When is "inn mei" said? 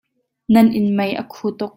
0.79-1.11